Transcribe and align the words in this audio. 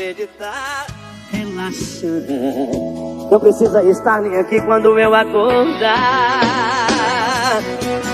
acreditar, 0.00 0.86
relaxa. 1.30 2.06
Não 3.30 3.38
precisa 3.38 3.82
estar 3.82 4.22
nem 4.22 4.34
aqui 4.38 4.58
quando 4.62 4.98
eu 4.98 5.14
acordar. 5.14 6.40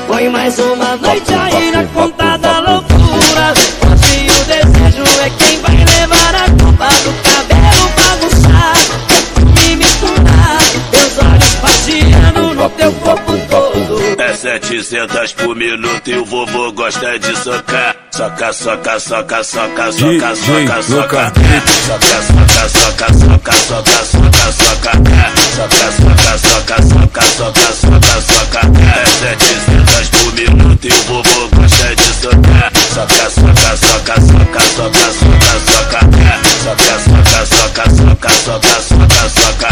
Põe 0.08 0.28
mais 0.28 0.58
uma 0.58 0.96
noite 0.96 1.32
aí 1.32 1.70
na 1.70 1.84
conta 1.86 2.36
da 2.38 2.58
loucura. 2.58 3.54
Hoje 3.86 4.26
o 4.26 4.44
desejo 4.46 5.04
é 5.22 5.30
quem 5.30 5.60
vai 5.60 5.76
levar 5.76 6.34
a 6.34 6.50
culpa 6.50 6.88
do 7.04 7.12
cabelo 7.22 7.86
bagunçado. 7.94 8.90
Me 9.54 9.76
misturar, 9.76 10.58
teus 10.90 11.18
olhos 11.18 11.54
passeando 11.54 12.54
no 12.54 12.68
teu 12.70 12.92
corpo 12.94 13.32
todo. 13.48 14.20
É 14.20 14.34
700 14.34 15.32
por 15.34 15.54
minuto 15.54 16.10
e 16.10 16.18
o 16.18 16.24
vovô 16.24 16.72
gosta 16.72 17.16
de 17.16 17.36
socar. 17.38 18.05
Soca, 18.16 18.50
soca, 18.50 18.98
soca, 18.98 19.42
soca, 19.44 19.92
soca, 19.92 20.34
soca, 20.34 20.82
soca. 20.82 21.32
Soca, 21.84 22.16
soca, 22.22 22.64
soca, 22.70 23.12
soca, 23.12 23.52
soca, 23.52 23.92
soca, 23.92 24.52
soca. 24.52 24.92
Soca, 25.54 25.86
soca, 25.92 26.32
soca, 26.38 26.76
soca, 26.80 27.22
soca, 27.36 27.66
soca, 27.76 28.16
soca. 28.22 28.60
É 28.80 29.04
700 29.04 30.08
por 30.08 30.32
minuto 30.32 30.84
e 30.86 30.88
o 30.88 31.02
vovô 31.02 31.48
gosta 31.56 31.94
de 31.94 32.08
socar. 32.14 32.72
Soca, 32.94 33.28
soca, 33.28 33.76
soca, 33.76 34.16
soca, 34.16 34.60
soca, 34.62 35.04
soca, 35.12 35.52
soca. 35.66 36.00
Soca, 36.64 36.96
soca, 37.04 37.44
soca, 37.44 37.84
soca, 37.84 38.30
soca, 38.30 38.80
soca, 38.80 39.28
soca. 39.28 39.68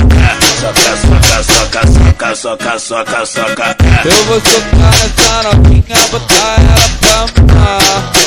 Soca, 0.60 0.92
soca, 1.00 1.40
soca, 1.44 1.82
soca, 1.86 2.36
soca, 2.36 2.78
soca, 2.78 3.24
soca. 3.24 3.66
Eu 4.04 4.24
vou 4.24 4.38
socar 4.40 4.94
essa 5.02 5.42
novinha, 5.44 5.98
botar 6.10 6.56
ela 6.60 6.88
pra 7.00 7.42
mamar. 7.42 8.23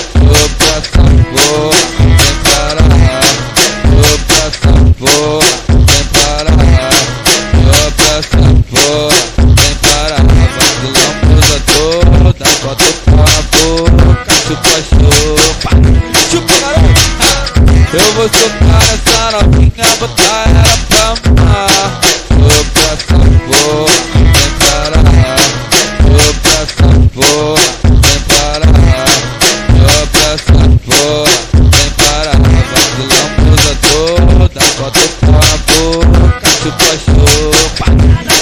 Eu 18.28 18.32
vou 18.34 18.42
socar 18.42 18.84
essa 18.84 19.32
novinha, 19.32 19.88
botar 20.00 20.44
ela 20.50 20.76
pra 20.90 21.08
mamar. 21.32 22.02
Vou 22.30 22.62
pra 22.74 22.88
essa 22.92 23.16
porra, 23.48 23.96
vem 24.34 24.52
parar. 24.60 25.06
Vou 26.04 26.34
pra 26.44 26.58
essa 26.60 26.88
porra, 27.16 27.66
vem 28.04 28.20
parar. 28.28 28.76
Vou 29.72 30.04
pra 30.08 30.28
essa 30.34 30.60
porra, 30.84 31.36
vem 31.72 31.90
parar. 31.96 32.38
Vacilão 32.74 33.28
muda 33.40 33.74
toda, 33.82 34.60
bota 34.78 35.04
pau 35.22 35.32
na 35.32 35.56
boca, 35.72 36.48
chupa, 36.50 36.92
chupa. 37.06 37.86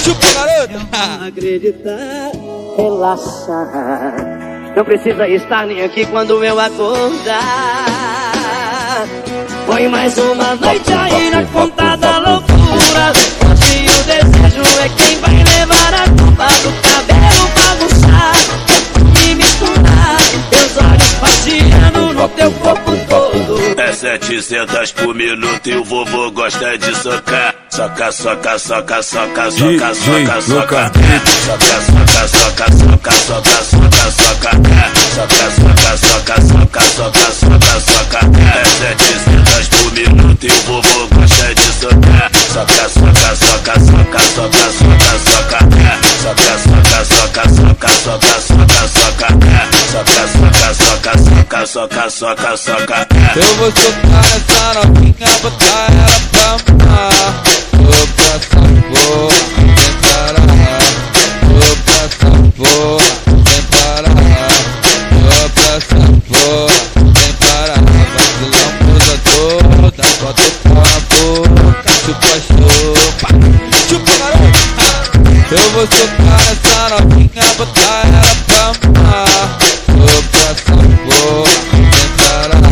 Chupa, 0.04 0.28
garoto. 0.34 0.78
Não 0.92 1.28
acreditar, 1.28 2.32
relaxa. 2.76 3.60
Não 4.76 4.84
precisa 4.84 5.28
estar 5.28 5.68
nem 5.68 5.84
aqui 5.84 6.06
quando 6.08 6.44
eu 6.44 6.60
acordar. 6.60 8.25
Põe 9.76 9.90
mais 9.90 10.18
uma 10.18 10.56
noite 10.56 10.94
aí 10.94 11.30
na 11.32 11.44
conta 11.48 11.98
da 11.98 12.18
loucura. 12.20 13.12
Hoje 13.46 13.86
o 13.90 14.04
desejo 14.06 14.64
é 14.80 14.90
quem 14.96 15.20
vai 15.20 15.44
levar 15.44 15.94
a 15.94 16.06
culpa 16.12 16.48
do 16.64 16.72
cabelo 16.82 17.50
bagunçado. 17.54 18.54
Me 19.12 19.36
misturar, 19.36 20.18
teus 20.50 20.78
olhos 20.78 21.14
passeando 21.16 22.14
no 22.14 22.30
teu 22.30 22.52
corpo 22.54 22.92
todo. 23.10 23.82
É 23.82 23.92
700 23.92 24.94
por 24.94 25.14
minuto 25.14 25.68
e 25.68 25.76
o 25.76 25.84
vovô 25.84 26.32
gosta 26.32 26.78
de 26.78 26.96
socar. 26.96 27.54
Soca, 27.70 28.14
soca, 28.14 28.58
soca, 28.58 29.04
soca, 29.04 29.52
soca, 29.52 29.94
soca, 29.94 30.42
soca. 30.42 30.42
Soca, 30.42 30.92
soca, 31.44 31.82
soca, 31.84 32.28
soca, 32.30 32.72
soca, 32.72 32.72
soca, 32.72 33.62
soca. 33.62 34.52
Soca, 34.56 34.62
soca, 35.16 35.52
soca, 35.52 35.98
soca, 35.98 36.42
soca, 36.42 36.82
soca, 36.82 37.32
soca. 37.32 37.45
E 40.46 40.48
o 40.48 40.62
vovô 40.62 41.08
gosta 41.08 41.56
de 41.56 41.62
socar. 41.74 42.30
Soca, 42.54 42.88
soca, 42.90 43.36
soca, 43.36 43.80
soca, 43.80 44.20
soca, 44.20 44.64
soca, 44.70 45.12
soca. 45.26 45.60
Soca, 46.22 46.54
soca, 46.66 47.00
soca, 47.06 47.44
soca, 47.50 47.90
soca, 47.90 48.34
soca, 48.40 48.82
soca. 48.88 49.28
Soca, 49.92 50.24
soca, 50.28 50.68
soca, 50.76 51.14
soca, 51.18 51.66
soca, 51.66 52.10
soca, 52.10 52.58
soca. 52.58 53.08
Eu 53.36 53.56
vou 53.56 53.72
socar 53.72 54.26
essa 54.36 54.74
novinha, 54.76 55.32
você 75.76 76.08
tá 76.08 76.38
essa 76.52 76.90
novinha, 76.90 77.46
botar 77.58 78.02
ela 78.08 78.34
pra 78.48 78.64
amar 78.88 79.58
Vou 79.90 80.24
pra 80.32 80.46
essa 80.52 80.76
boa, 81.06 81.50
sem 81.72 82.08
parar 82.16 82.64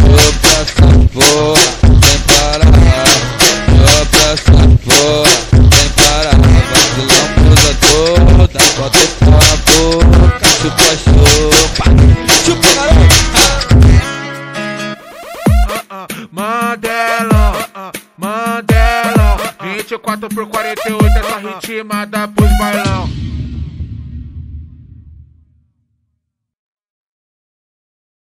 Vou 0.00 0.32
pra 0.40 0.56
essa 0.62 0.86
boa, 1.12 1.60
sem 2.02 2.18
parar 2.20 2.72
Vou 3.68 4.06
pra 4.06 4.26
essa 4.32 4.58
boa, 4.86 5.28
sem 5.74 5.88
parar 5.90 6.36
Vacilão 6.72 7.24
muda 7.44 7.72
toda, 7.80 8.60
bota 8.76 8.98
o 8.98 9.08
pau 9.20 9.36
na 9.42 9.56
boca 9.66 10.46
Chupa, 10.62 10.88
chupa, 11.04 11.84
chupa 12.44 12.70
garoto. 12.74 13.16
Ah. 15.88 16.00
uh 16.00 16.06
-uh, 16.08 16.65
4 20.16 20.28
por 20.30 20.46
48 20.48 21.18
essa 21.18 21.38
ritmada 21.38 22.28
pros 22.28 22.58
bailão. 22.58 23.25